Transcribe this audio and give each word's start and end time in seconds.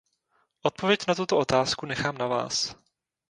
Odpověď 0.61 1.07
na 1.07 1.15
tuto 1.15 1.37
otázku 1.37 1.85
nechám 1.85 2.17
na 2.17 2.27
vás. 2.27 2.75